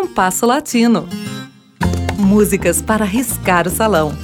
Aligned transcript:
Compasso 0.00 0.46
Latino. 0.46 1.08
Músicas 2.16 2.80
para 2.80 3.04
riscar 3.04 3.66
o 3.66 3.70
salão. 3.70 4.16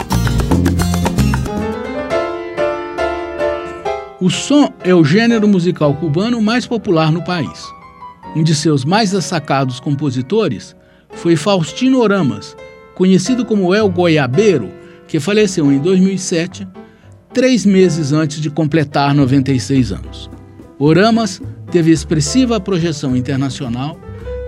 O 4.20 4.30
som 4.30 4.72
é 4.84 4.94
o 4.94 5.02
gênero 5.02 5.48
musical 5.48 5.92
cubano 5.96 6.40
mais 6.40 6.64
popular 6.64 7.10
no 7.10 7.24
país. 7.24 7.64
Um 8.36 8.44
de 8.44 8.54
seus 8.54 8.84
mais 8.84 9.10
destacados 9.10 9.80
compositores 9.80 10.76
foi 11.10 11.34
Faustino 11.34 11.98
Oramas, 11.98 12.56
conhecido 12.94 13.44
como 13.44 13.74
El 13.74 13.88
Goiabeiro, 13.88 14.70
que 15.08 15.18
faleceu 15.18 15.72
em 15.72 15.80
2007, 15.80 16.68
três 17.32 17.66
meses 17.66 18.12
antes 18.12 18.40
de 18.40 18.48
completar 18.48 19.12
96 19.12 19.90
anos. 19.90 20.30
Oramas 20.78 21.42
teve 21.72 21.90
expressiva 21.90 22.60
projeção 22.60 23.16
internacional 23.16 23.98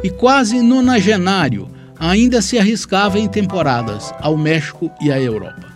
e 0.07 0.11
quase 0.11 0.63
nonagenário 0.63 1.69
ainda 1.99 2.41
se 2.41 2.57
arriscava 2.57 3.19
em 3.19 3.27
temporadas 3.27 4.15
ao 4.21 4.37
México 4.37 4.89
e 5.03 5.11
à 5.11 5.21
Europa. 5.21 5.67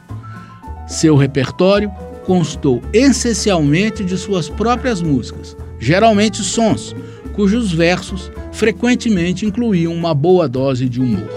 Seu 0.86 1.16
repertório 1.16 1.90
constou 2.24 2.80
essencialmente 2.92 4.04
de 4.04 4.16
suas 4.16 4.48
próprias 4.48 5.02
músicas, 5.02 5.56
geralmente 5.80 6.44
sons, 6.44 6.94
cujos 7.32 7.72
versos 7.72 8.30
frequentemente 8.52 9.44
incluíam 9.44 9.92
uma 9.92 10.14
boa 10.14 10.48
dose 10.48 10.88
de 10.88 11.00
humor. 11.00 11.28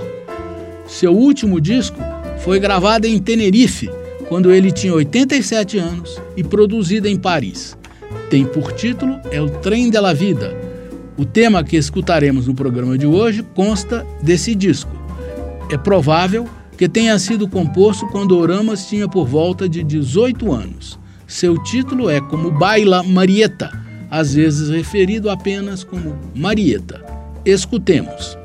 Seu 0.86 1.14
último 1.18 1.60
disco 1.60 1.98
foi 2.42 2.60
gravado 2.60 3.08
em 3.08 3.18
Tenerife, 3.18 3.90
quando 4.30 4.54
ele 4.54 4.72
tinha 4.72 4.94
87 4.94 5.80
anos, 5.80 6.22
e 6.38 6.44
produzido 6.44 7.08
em 7.08 7.18
Paris. 7.18 7.76
Tem 8.30 8.46
por 8.46 8.72
título 8.72 9.20
É 9.32 9.42
o 9.42 9.50
Trem 9.50 9.90
de 9.90 10.00
la 10.00 10.14
Vida. 10.14 10.63
O 11.16 11.26
tema 11.26 11.64
que 11.64 11.78
escutaremos 11.78 12.48
no 12.48 12.56
programa 12.56 12.98
de 12.98 13.06
hoje 13.06 13.44
consta 13.54 14.06
desse 14.22 14.56
disco. 14.56 14.92
É 15.70 15.78
provável 15.78 16.48
que 16.76 16.90
tenha 16.90 17.18
sido 17.20 17.48
composto 17.48 18.08
quando 18.08 18.38
Oramas 18.38 18.88
tinha 18.88 19.08
por 19.08 19.28
volta 19.28 19.70
de 19.70 19.84
18 19.84 20.52
anos. 20.52 21.00
Seu 21.28 21.62
título 21.62 22.10
é 22.10 22.20
como 22.20 22.52
Baila 22.52 23.04
Marieta, 23.04 23.72
às 24.10 24.34
vezes 24.34 24.70
referido 24.70 25.30
apenas 25.30 25.84
como 25.84 26.18
Marieta. 26.36 27.04
Escutemos. 27.46 28.38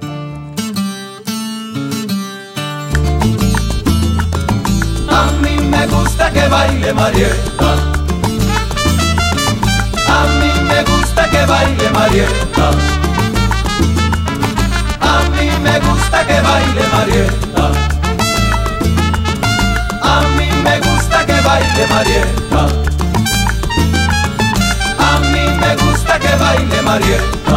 A 5.08 5.32
mí 5.40 5.56
me 5.70 5.86
gusta 5.86 6.30
que 6.30 6.48
baile 6.48 6.92
Marieta. 6.92 7.87
Que 11.38 11.46
baile 11.46 11.90
Marieta. 11.90 12.70
A 15.00 15.16
mí 15.34 15.50
me 15.62 15.78
gusta 15.80 16.26
que 16.26 16.40
baile 16.40 16.84
Marieta. 16.94 17.66
A 20.02 20.20
mí 20.36 20.48
me 20.64 20.80
gusta 20.80 21.26
que 21.26 21.40
baile 21.48 21.86
Marieta. 21.92 22.62
A 24.98 25.20
mí 25.30 25.44
me 25.60 25.76
gusta 25.82 26.18
que 26.18 26.34
baile 26.42 26.82
Marieta. 26.82 27.56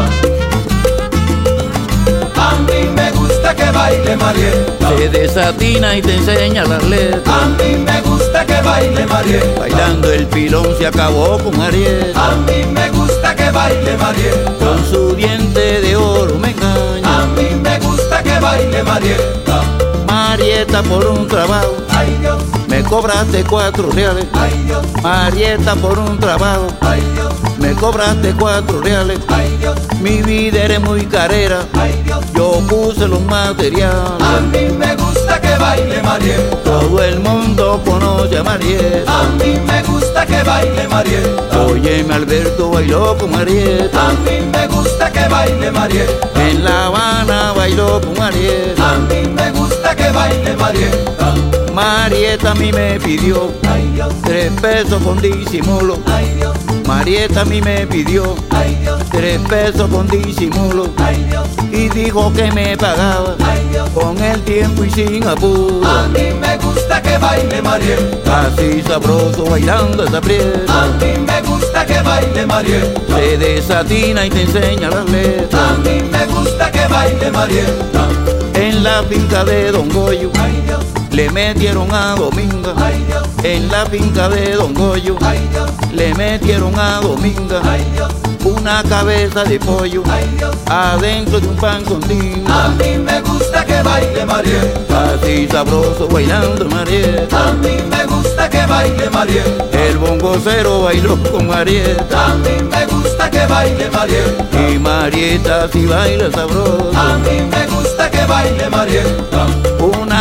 A 2.38 2.52
mí 2.68 2.80
me 2.96 3.12
gusta 3.12 3.56
que 3.56 3.72
baile 3.72 4.16
Marieta. 4.18 4.90
Se 4.98 5.10
desatina 5.10 5.96
y 5.96 6.02
te 6.02 6.16
enseña 6.16 6.66
las 6.66 6.84
letras. 6.84 7.36
A 7.36 7.48
mí 7.48 7.78
me 7.78 8.02
gusta 8.02 8.46
que 8.46 8.62
baile 8.62 9.06
Marieta. 9.08 9.60
Bailando 9.60 10.12
el 10.12 10.28
pilón 10.28 10.68
se 10.78 10.86
acabó 10.86 11.40
con 11.40 11.58
Marieta. 11.58 12.28
A 12.28 12.36
mí 12.36 12.64
me 12.72 12.90
gusta 12.90 13.11
que 13.36 13.52
baile 13.52 13.98
Marieta. 13.98 14.54
Con 14.60 14.86
su 14.90 15.16
diente 15.16 15.82
de 15.82 15.96
oro 15.96 16.38
me 16.38 16.52
engaña. 16.52 17.24
A 17.24 17.26
mí 17.28 17.48
me 17.62 17.80
gusta 17.80 18.22
que 18.24 18.40
baile 18.40 18.84
Marieta. 18.84 19.62
Marieta 20.08 20.84
por 20.84 21.06
un 21.06 21.28
trabajo. 21.28 21.76
Ay 21.90 22.18
Dios, 22.22 22.44
Me 22.68 22.84
cobraste 22.84 23.44
cuatro 23.44 23.90
reales. 23.92 24.26
ay 24.34 24.64
Dios, 24.66 24.86
Marieta 25.02 25.76
por 25.76 26.00
un 26.00 26.18
trabajo. 26.20 26.68
ay 26.82 27.02
Dios, 27.14 27.31
Me 27.72 27.78
cobraste 27.78 28.34
cuatro 28.38 28.82
reales. 28.82 29.18
ay 29.30 29.56
Dios, 29.62 29.78
Mi 30.02 30.22
vida 30.22 30.64
eres 30.64 30.82
muy 30.82 31.06
carera. 31.06 31.66
ay 31.74 32.02
Dios. 32.04 32.20
Yo 32.36 32.60
puse 32.68 33.08
los 33.08 33.22
materiales. 33.22 33.94
A 34.20 34.42
mí 34.52 34.68
me 34.78 34.94
gusta 34.98 35.40
que 35.40 35.56
baile 35.56 36.04
Marieta. 36.04 36.58
Todo 36.66 37.02
el 37.02 37.22
mundo 37.22 37.82
conoce 37.86 38.38
a 38.40 38.44
Marieta. 38.44 39.22
A 39.22 39.24
mí 39.40 39.58
me 39.66 39.82
gusta 39.84 40.26
que 40.26 40.44
baile 40.44 40.86
Marieta. 40.90 41.62
Óyeme, 41.66 42.14
Alberto 42.14 42.72
bailó 42.72 43.18
con 43.18 43.32
Marieta. 43.32 44.10
A 44.10 44.12
mí 44.16 44.42
me 44.52 44.68
gusta 44.68 45.10
que 45.10 45.28
baile 45.30 45.72
Marieta. 45.72 46.28
En 46.42 46.66
La 46.66 46.88
Habana 46.88 47.54
bailó 47.54 48.02
con 48.02 48.18
Marieta. 48.18 48.96
A 48.96 48.98
mí 48.98 49.30
me 49.34 49.50
gusta 49.52 49.96
que 49.96 50.10
baile 50.12 50.58
Marieta. 50.58 51.34
Marieta 51.74 52.52
a 52.52 52.56
mí 52.56 52.70
me 52.74 53.00
pidió 53.00 53.50
Ay 53.72 53.90
Dios, 53.94 54.14
tres 54.26 54.52
pesos 54.62 55.02
con 55.02 55.22
disimulo. 55.22 55.98
ay 56.06 56.34
Dios, 56.36 56.54
Marieta 56.88 57.42
a 57.42 57.46
mí 57.46 57.62
me 57.62 57.86
pidió 57.88 58.36
ay 58.50 58.76
Dios, 58.82 59.02
tres 59.12 59.40
pesos 59.48 59.90
con 59.90 60.08
disimulo. 60.08 60.88
ay 60.98 61.24
Dios, 61.30 61.48
Y 61.72 61.90
dijo 61.90 62.32
que 62.34 62.52
me 62.52 62.76
pagaba 62.78 63.36
ay 63.46 63.68
Dios. 63.72 63.90
con 63.92 64.18
el 64.22 64.42
tiempo 64.42 64.84
y 64.84 64.90
sin 64.90 65.26
apuro. 65.28 65.82
A 65.88 66.08
mí 66.10 66.32
me 66.40 66.58
gusta 66.58 67.02
que 67.02 67.18
baile 67.18 67.62
Marieta. 67.62 68.42
Así 68.48 68.82
sabroso 68.82 69.46
bailando 69.46 70.04
esa 70.04 70.18
A 70.18 70.22
prieta. 70.22 70.88
mí 71.00 71.14
me 71.26 71.42
gusta 71.42 71.86
que 71.86 72.02
baile 72.02 72.46
Marieta. 72.46 73.16
Se 73.16 73.38
desatina 73.38 74.26
y 74.26 74.30
te 74.30 74.42
enseña 74.44 74.90
las 74.90 75.06
A 75.06 75.12
letras. 75.12 75.80
mí 75.80 76.02
me 76.12 76.26
gusta 76.28 76.72
que 76.72 76.88
baile 76.88 77.32
Marieta. 77.32 78.08
En 78.54 78.84
la 78.84 79.02
finca 79.04 79.44
de 79.46 79.72
Don 79.72 79.90
Goyo 79.90 80.30
Ay 80.40 80.62
Dios, 80.68 80.84
le 81.12 81.30
metieron 81.30 81.94
a 81.94 82.16
Dominga. 82.16 82.74
ay 82.78 83.04
Dios, 83.08 83.24
En 83.44 83.70
la 83.70 83.86
finca 83.86 84.30
de 84.30 84.54
Don 84.56 84.74
Goyo 84.74 85.18
ay 85.22 85.40
Dios, 85.52 85.70
le 85.92 86.14
metieron 86.16 86.78
a 86.80 87.00
Dominga 87.02 87.62
ay 87.64 87.86
Dios, 87.94 88.12
una 88.46 88.84
cabeza 88.84 89.44
de 89.44 89.60
pollo 89.60 90.04
Dios. 90.38 90.56
adentro 90.68 91.40
de 91.40 91.48
un 91.48 91.56
pan 91.58 91.84
con 91.84 92.02
A 92.04 92.70
mí 92.70 92.98
me 92.98 93.22
gusta 93.22 93.66
que 93.66 93.82
baile 93.84 94.26
Marieta. 94.26 95.14
Así 95.14 95.48
sabroso 95.48 96.08
bailando 96.08 96.66
Marieta. 96.70 97.50
A 97.50 97.54
mí 97.54 97.78
me 97.90 98.06
gusta 98.06 98.50
que 98.50 98.66
baile 98.66 99.10
Marieta. 99.10 99.66
El 99.88 99.98
bongocero 99.98 100.84
bailó 100.84 101.18
con 101.32 101.48
Marieta. 101.48 102.26
A 102.32 102.36
mí 102.36 102.64
me 102.70 102.86
gusta 102.88 103.30
que 103.30 103.46
baile 103.46 103.90
Marieta. 103.90 104.70
Y 104.72 104.80
Marieta 104.80 105.68
sí 105.72 105.86
baila 105.86 106.28
A 106.28 106.32
sabroso. 106.32 106.92
mí 107.24 107.42
me 107.50 107.68
gusta 107.68 108.10
que 108.10 108.26
baile 108.26 108.70
Marieta. 108.70 109.48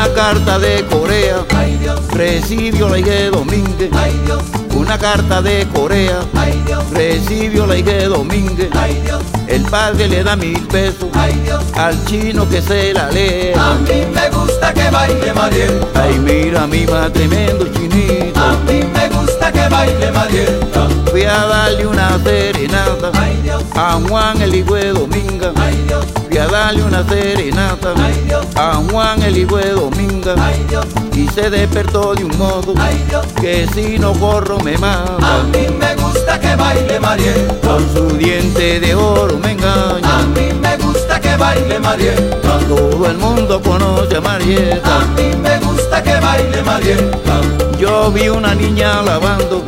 Una 0.02 0.14
carta 0.14 0.58
de 0.58 0.82
Corea 0.86 1.44
Ay 1.54 1.76
Dios, 1.76 2.00
recibió 2.08 2.88
la 2.88 2.98
hija 2.98 3.10
de 3.10 3.30
Domínguez. 3.30 3.90
ay 3.92 4.18
Dios, 4.24 4.42
Una 4.74 4.96
carta 4.98 5.42
de 5.42 5.66
Corea 5.74 6.20
ay 6.38 6.62
Dios, 6.66 6.82
recibió 6.90 7.66
la 7.66 7.76
hija 7.76 7.90
de 7.92 8.06
Domínguez. 8.08 8.70
ay 8.72 8.98
Dios, 9.04 9.22
El 9.46 9.62
padre 9.64 10.08
le 10.08 10.24
da 10.24 10.36
mil 10.36 10.58
pesos 10.68 11.06
ay 11.12 11.34
Dios. 11.44 11.62
al 11.74 12.02
chino 12.06 12.48
que 12.48 12.62
se 12.62 12.94
la 12.94 13.10
lee. 13.10 13.52
A 13.54 13.74
mí 13.74 14.06
me 14.14 14.30
gusta 14.30 14.72
que 14.72 14.88
baile 14.90 15.34
Marieta. 15.34 16.02
Ay, 16.02 16.18
mira 16.18 16.66
mi 16.66 16.86
más 16.86 17.12
tremendo 17.12 17.66
chinito. 17.74 18.40
A 18.40 18.52
mí 18.66 18.80
me 18.94 19.08
gusta 19.10 19.52
que 19.52 19.68
baile 19.68 20.10
Marieta. 20.12 20.88
Fui 21.10 21.24
a 21.24 21.44
darle 21.44 21.86
una 21.86 22.18
serenata 22.24 23.10
Ay 23.20 23.38
Dios, 23.42 23.62
a 23.74 24.00
Juan 24.08 24.40
el 24.40 24.54
hijo 24.54 24.74
de 24.76 24.92
Dominga. 24.92 25.52
ay 25.56 25.76
Dios, 25.88 26.04
a 26.40 26.46
darle 26.46 26.82
una 26.82 27.04
serenata 27.06 27.92
ay 27.96 28.22
Dios, 28.26 28.46
a 28.56 28.74
Juan 28.90 29.22
el 29.22 29.36
hijo 29.36 29.56
de 29.58 29.70
Dominga. 29.70 30.34
ay 30.38 30.64
Dios, 30.68 30.86
Y 31.14 31.28
se 31.28 31.50
despertó 31.50 32.14
de 32.14 32.24
un 32.24 32.36
modo 32.38 32.74
ay 32.78 33.04
Dios. 33.08 33.26
que 33.40 33.66
si 33.74 33.98
no 33.98 34.12
corro 34.14 34.58
me 34.60 34.74
A 34.76 34.78
mata. 34.78 35.42
mí 35.52 35.66
me 35.78 35.94
gusta 35.96 36.38
que 36.40 36.54
baile 36.56 36.98
Marieta. 37.00 37.54
Con 37.68 37.92
su 37.92 38.16
diente 38.16 38.80
de 38.80 38.94
oro 38.94 39.36
me 39.38 39.48
A 39.48 39.52
engaña. 39.52 40.18
mí 40.34 40.48
me 40.60 40.76
gusta 40.78 41.20
que 41.20 41.36
baile 41.36 41.78
Marieta. 41.78 42.58
Todo 42.68 43.06
el 43.06 43.18
mundo 43.18 43.60
conoce 43.60 44.14
a 44.14 44.18
A 44.18 44.20
Marieta. 44.22 44.98
mí 45.16 45.34
me 45.42 45.58
gusta 45.58 46.02
que 46.02 46.14
baile 46.20 46.62
Marieta. 46.62 47.40
Yo 47.78 48.10
vi 48.12 48.28
una 48.28 48.54
niña 48.54 49.02
lavando 49.02 49.62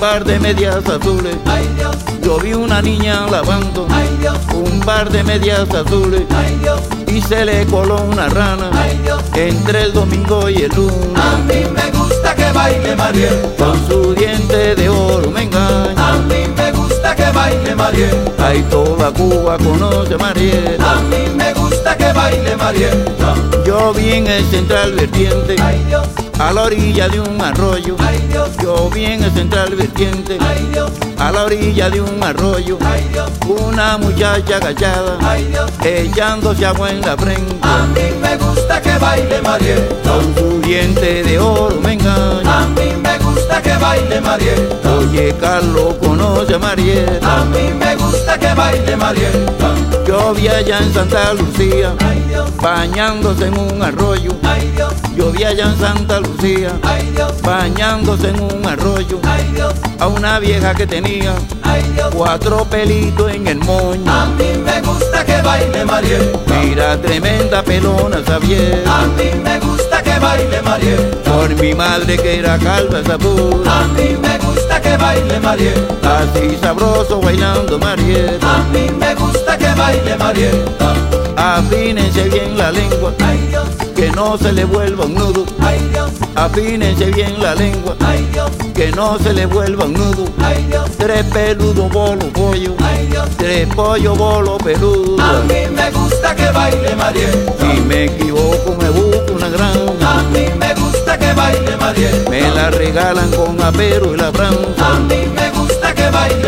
par 0.00 0.24
de 0.24 0.38
medias 0.38 0.86
azules. 0.88 1.36
ay 1.46 1.68
Dios, 1.76 1.96
Yo 2.22 2.38
vi 2.38 2.52
una 2.54 2.80
niña 2.82 3.26
lavando 3.30 3.86
ay 3.90 4.08
Dios, 4.20 4.36
un 4.54 4.80
par 4.80 5.10
de 5.10 5.22
medias 5.24 5.68
azules 5.74 6.22
ay 6.36 6.58
Dios, 6.62 6.80
y 7.06 7.20
se 7.22 7.44
le 7.44 7.64
coló 7.66 7.96
una 8.02 8.28
rana 8.28 8.70
ay 8.74 8.98
Dios. 9.02 9.22
entre 9.34 9.82
el 9.84 9.92
domingo 9.92 10.48
y 10.48 10.56
el 10.62 10.70
A 10.72 10.74
lunes. 10.74 11.44
mí 11.46 11.70
me 11.74 11.90
gusta 11.98 12.34
que 12.34 12.52
baile 12.52 12.96
Marieta. 12.96 13.64
Con 13.64 13.88
su 13.88 14.14
diente 14.14 14.74
de 14.74 14.88
oro 14.88 15.30
me 15.30 15.40
A 15.40 15.42
engaña. 15.44 16.12
mí 16.28 16.46
me 16.56 16.72
gusta 16.72 17.14
que 17.16 17.30
baile 17.32 17.74
baile 17.74 18.10
Marieta. 18.48 18.50
Ay, 18.50 18.62
toda 18.70 19.10
Cuba 19.12 19.58
conoce 19.58 20.16
a. 20.16 20.76
A 20.80 21.00
mí 21.02 21.16
me 21.36 21.52
gusta 21.54 21.96
que 21.96 22.12
baile 22.12 22.56
Marieta. 22.56 23.34
Yo 23.66 23.92
vi 23.92 24.12
en 24.12 24.26
el 24.26 24.44
central 24.50 24.92
vertiente, 24.92 25.56
Ay 25.62 25.84
Dios, 25.88 26.06
a 26.38 26.52
la 26.52 26.62
orilla 26.62 27.08
de 27.08 27.20
un 27.20 27.40
arroyo. 27.40 27.96
ay 27.98 28.18
Dios, 28.30 28.48
Yo 28.62 28.88
vi 28.90 29.04
en 29.04 29.22
el 29.24 29.32
central 29.32 29.74
vertiente, 29.74 30.38
ay 30.40 30.68
Dios, 30.72 30.90
a 31.18 31.30
la 31.30 31.44
orilla 31.44 31.90
de 31.90 32.00
un 32.00 32.22
arroyo. 32.22 32.78
ay 32.86 33.06
Dios, 33.12 33.30
Una 33.46 33.98
muchacha 33.98 34.56
agachada, 34.56 35.18
ay 35.20 35.44
Dios. 35.44 35.70
echándose 35.84 36.64
agua 36.64 36.90
en 36.90 37.00
la 37.02 37.16
frente. 37.16 37.54
A 37.62 37.86
mí 37.94 38.10
me 38.22 38.36
gusta 38.38 38.80
que 38.80 38.96
baile 38.98 39.42
Marieta. 39.42 39.94
Con 40.10 40.34
su 40.34 40.60
diente 40.62 41.22
de 41.22 41.38
oro 41.38 41.78
me 41.82 41.92
engaña. 41.94 42.62
A 42.62 42.66
mí 42.68 42.92
me 43.02 43.17
gusta 43.58 43.62
que 43.62 43.76
baile 43.82 44.20
Marieta. 44.20 44.94
Oye, 44.98 45.34
Carlos 45.40 45.94
conoce 46.00 46.54
a 46.54 46.58
Marieta. 46.58 47.40
A 47.40 47.44
mí 47.46 47.72
me 47.74 47.96
gusta 47.96 48.38
que 48.38 48.54
baile 48.54 48.96
Marieta. 48.96 49.74
Yo 50.06 50.32
vi 50.34 50.48
allá 50.48 50.78
en 50.78 50.92
Santa 50.94 51.34
Lucía, 51.34 51.94
Ay 52.00 52.24
Dios, 52.28 52.56
bañándose 52.62 53.46
en 53.46 53.58
un 53.58 53.82
arroyo. 53.82 54.30
ay 54.44 54.70
Dios, 54.74 54.77
Yo 55.18 55.32
vi 55.32 55.42
allá 55.42 55.64
en 55.64 55.78
Santa 55.80 56.20
Lucía, 56.20 56.70
ay 56.84 57.10
Dios, 57.12 57.42
bañándose 57.42 58.28
en 58.28 58.40
un 58.40 58.64
arroyo. 58.64 59.18
ay 59.24 59.50
Dios, 59.52 59.74
A 59.98 60.06
una 60.06 60.38
vieja 60.38 60.72
que 60.74 60.86
tenía 60.86 61.34
ay 61.64 61.82
Dios. 61.94 62.14
cuatro 62.14 62.64
pelitos 62.66 63.28
en 63.32 63.48
el 63.48 63.58
moño. 63.58 64.08
A 64.08 64.26
mí 64.26 64.44
me 64.64 64.80
gusta 64.80 65.24
que 65.24 65.42
baile 65.42 65.84
Marieta. 65.84 66.38
Mira, 66.60 66.96
tremenda 67.02 67.64
pelona 67.64 68.18
esa 68.20 68.38
vieja. 68.38 68.76
A 68.86 69.06
mí 69.06 69.30
me 69.42 69.58
gusta 69.58 70.00
que 70.04 70.16
baile 70.20 70.62
Marieta. 70.62 71.32
Por 71.32 71.48
mi 71.56 71.74
madre 71.74 72.16
que 72.16 72.38
era 72.38 72.56
calva 72.56 73.00
esa 73.00 73.18
pura. 73.18 73.80
A 73.80 73.84
mí 73.88 74.16
me 74.22 74.38
gusta 74.38 74.80
que 74.80 74.96
baile 74.96 75.40
Marieta. 75.40 76.18
Así 76.20 76.56
sabroso 76.62 77.20
bailando 77.20 77.76
Marieta. 77.76 78.54
A 78.54 78.58
mí 78.72 78.86
me 78.96 79.14
gusta 79.16 79.58
que 79.58 79.74
baile 79.74 80.16
Marieta. 80.16 80.94
Afínense 81.36 82.22
bien 82.28 82.56
la 82.56 82.70
lengua, 82.70 83.12
Ay 83.24 83.38
Dios, 83.48 83.66
que 83.98 84.10
no 84.12 84.38
se 84.38 84.52
le 84.52 84.64
vuelva 84.64 85.06
un 85.06 85.14
nudo. 85.14 85.44
ay 85.60 85.80
Dios, 85.92 86.10
Afínense 86.36 87.06
bien 87.10 87.34
la 87.42 87.52
lengua, 87.56 87.96
ay 88.06 88.28
Dios, 88.32 88.48
que 88.72 88.92
no 88.92 89.18
se 89.18 89.32
le 89.32 89.44
vuelva 89.46 89.86
un 89.86 89.94
nudo. 89.94 90.24
ay 90.40 90.66
Dios, 90.70 90.88
Tres 90.96 91.24
peludos, 91.32 91.90
bolo, 91.90 92.26
pollo. 92.32 92.74
ay 92.80 93.08
Dios. 93.08 93.28
Tres 93.36 93.66
pollo, 93.74 94.14
bolo, 94.14 94.56
peludo. 94.58 95.20
A 95.20 95.40
mí 95.48 95.66
me 95.74 95.90
gusta 95.90 96.32
que 96.36 96.48
baile 96.52 96.94
Marieta. 96.94 97.52
Si 97.58 97.80
me 97.80 98.04
equivoco, 98.04 98.76
me 98.80 98.88
busco 98.90 99.32
una 99.34 99.46
A 99.46 99.50
gran. 99.50 100.32
mí 100.32 100.46
me 100.56 100.74
gusta 100.74 101.18
que 101.18 101.32
baile 101.32 101.76
Marieta. 101.76 102.30
Me 102.30 102.42
la 102.54 102.70
regalan 102.70 103.30
con 103.32 103.60
apero 103.60 104.14
y 104.14 104.16
la 104.16 104.28
A 104.28 104.30
mí 104.30 105.16
me 105.34 105.50
gusta 105.50 105.57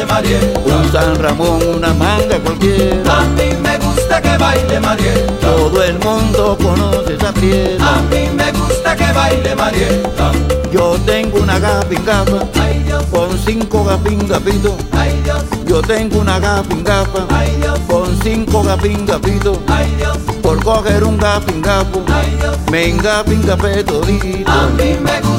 baile. 0.05 0.38
Un 0.64 0.93
San 0.93 1.17
Ramón, 1.19 1.61
una 1.76 1.93
manga 1.94 2.38
cualquiera. 2.43 3.19
A 3.19 3.23
mí 3.37 3.50
me 3.62 3.79
gusta 3.79 4.20
que 4.20 4.37
baile 4.38 4.81
Marieta. 4.81 5.32
Todo 5.41 5.82
el 5.82 5.99
mundo 5.99 6.56
conoce 6.62 7.14
esa 7.14 7.29
A 7.29 7.32
fiesta. 7.32 8.02
mí 8.11 8.29
me 8.37 8.52
gusta 8.52 8.97
que 8.97 9.12
baile 9.12 9.55
Marieta. 9.56 10.32
Yo 10.73 10.97
tengo 11.05 11.38
una 11.41 11.58
gafin 11.58 12.05
gafa 12.05 12.44
Ay 12.62 12.79
Dios, 12.87 13.02
con 13.11 13.37
cinco 13.44 13.82
gafin 13.85 14.29
gafitos. 14.29 14.75
ay 14.93 15.20
Dios, 15.25 15.43
Yo 15.67 15.82
tengo 15.82 16.20
una 16.20 16.38
gafin 16.38 16.85
gafa 16.85 17.26
ay 17.31 17.56
Dios, 17.61 17.79
con 17.88 18.17
cinco 18.23 18.62
gafin 18.62 19.05
gafitos. 19.05 19.58
ay 19.67 19.93
Dios, 19.99 20.17
Por 20.41 20.62
coger 20.62 21.03
un 21.03 21.19
gafin 21.19 21.61
gafo, 21.61 22.03
ay 22.14 22.37
Dios. 22.41 22.56
me 22.70 22.88
engafin 22.91 23.43
café 23.43 23.82
todito. 23.82 24.49
A 24.50 24.67
mí 24.79 24.96
me 25.03 25.20
gusta 25.23 25.30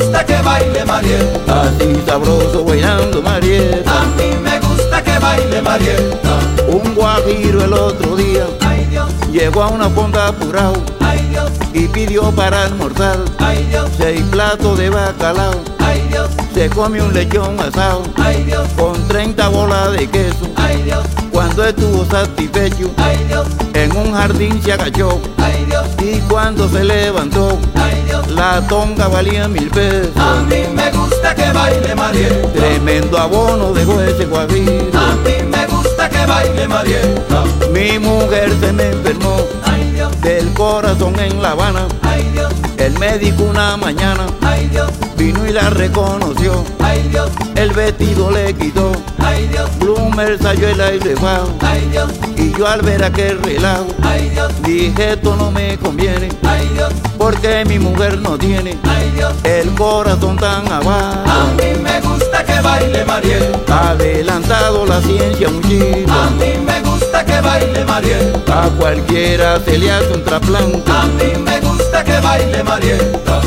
baile 0.51 0.86
Marieta. 0.86 1.62
Así 1.62 1.88
sabroso 2.06 2.63
bailando 2.65 3.21
Marieta. 3.21 4.01
A 4.01 4.06
mí 4.18 4.30
me 4.44 4.59
gusta 4.59 5.03
que 5.03 5.18
baile 5.19 5.62
Marieta. 5.62 6.33
Un 6.68 6.95
guajiro 6.95 7.63
el 7.65 7.74
otro 7.74 8.15
día 8.15 8.45
Ay 8.62 8.86
Dios, 8.86 9.09
llegó 9.31 9.63
a 9.63 9.68
una 9.68 9.89
fonda 9.89 10.27
apurado 10.27 10.81
ay 11.01 11.19
Dios, 11.30 11.51
y 11.74 11.88
pidió 11.88 12.31
para 12.31 12.63
almorzar 12.63 13.19
ay 13.39 13.65
Dios, 13.69 13.89
seis 13.98 14.24
platos 14.31 14.77
de 14.77 14.89
bacalao. 14.89 15.56
ay 15.80 16.01
Dios, 16.09 16.30
Se 16.62 16.69
come 16.69 17.02
un 17.02 17.12
lechón 17.12 17.60
asado 17.60 18.04
ay 18.18 18.44
Dios, 18.44 18.68
con 18.78 18.94
30 19.08 19.48
bolas 19.48 19.94
de 19.94 20.08
queso. 20.08 20.48
ay 20.58 20.84
Dios, 20.84 21.04
Cuando 21.31 21.66
estuvo 21.66 22.06
satisfecho, 22.06 22.92
ay 22.98 23.18
Dios, 23.28 23.48
en 23.74 23.98
un 23.98 24.13
jardín 24.13 24.62
se 24.62 24.74
agachó 24.74 25.19
ay 25.40 25.66
Dios, 25.66 25.88
y 25.98 26.19
cuando 26.30 26.69
se 26.69 26.84
levantó, 26.84 27.58
ay 27.74 28.04
Dios. 28.06 28.28
la 28.28 28.62
tonga 28.68 29.08
valía 29.08 29.48
mil 29.48 29.72
pesos. 29.72 30.16
A 30.18 30.36
mí 30.44 30.68
me 30.72 30.92
gusta 30.92 31.34
que 31.34 31.52
baile 31.52 31.96
Marieta. 31.96 32.54
Tremendo 32.54 33.18
abono 33.18 33.74
dejó 33.74 34.00
ese 34.00 34.25
guajiro. 34.25 34.72
A 35.00 35.16
mí 35.16 35.44
me 35.50 35.66
gusta 35.66 35.81
baile 36.25 36.68
Marieta. 36.68 37.44
Mi 37.73 38.00
mujer 38.00 38.50
se 38.59 38.71
me 38.73 38.89
enfermó 38.89 39.38
Ay 39.63 39.91
Dios, 39.95 40.21
del 40.21 40.51
corazón 40.53 41.18
en 41.19 41.41
La 41.41 41.51
Habana. 41.51 41.88
ay 42.03 42.29
Dios, 42.33 42.51
El 42.77 42.97
médico 43.00 43.44
una 43.44 43.77
mañana 43.77 44.25
ay 44.41 44.68
Dios, 44.69 44.89
vino 45.18 45.45
y 45.47 45.51
la 45.51 45.69
reconoció. 45.69 46.63
ay 46.79 47.07
Dios, 47.09 47.29
El 47.56 47.71
vestido 47.71 48.31
le 48.31 48.53
quitó. 48.53 48.91
ay 49.19 49.47
Dios, 49.47 49.69
Bloomer 49.79 50.38
salió 50.41 50.68
el 50.68 50.81
aire 50.81 51.15
bajo. 51.15 51.50
ay 51.62 51.88
Dios, 51.91 52.12
Y 52.38 52.51
yo 52.57 52.68
al 52.68 52.81
ver 52.81 53.03
aquel 53.03 53.41
relajo, 53.44 53.88
ay 54.03 54.29
Dios, 54.29 54.51
dije 54.63 55.13
esto 55.13 55.35
no 55.35 55.51
me 55.51 55.77
conviene. 55.77 56.29
ay 56.47 56.69
Dios, 56.73 56.91
Porque 57.18 57.63
mi 57.65 57.77
mujer 57.79 58.18
no 58.19 58.38
tiene 58.38 58.77
ay 58.83 59.12
Dios. 59.15 59.33
el 59.44 59.69
corazón 59.75 60.35
tan 60.38 60.68
A 60.71 60.77
abajo. 60.77 61.51
mí 61.57 61.79
me 61.81 62.01
gusta 62.01 62.31
que 62.44 62.62
baile 62.62 63.06
Marieta. 63.06 63.90
Adelantado 63.92 64.86
la 64.86 65.02
ciencia 65.02 65.50
muchito. 65.50 66.12
A 66.12 66.30
mí 66.32 66.54
me 66.66 66.82
gusta 66.82 67.26
que 67.26 67.42
baile 67.42 67.84
Marieta. 67.86 68.64
A 68.66 68.70
cualquiera 68.70 69.60
se 69.60 69.78
le 69.78 69.92
hace 69.92 70.14
un 70.14 70.24
trasplante. 70.24 70.92
A 70.92 71.04
mí 71.06 71.34
me 71.44 71.60
gusta 71.60 72.04
que 72.04 72.20
baile 72.20 72.64
Marieta. 72.64 73.42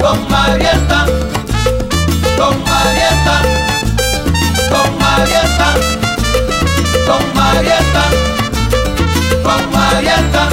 Con 0.00 0.28
Marieta, 0.30 1.06
con 2.36 2.64
Marieta, 2.64 3.42
con 4.70 4.98
Marieta, 4.98 5.74
con 7.06 7.34
Marieta, 7.34 8.04
con 9.42 9.72
Marieta, 9.72 10.48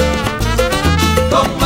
con 1.30 1.60
Marieta, 1.60 1.65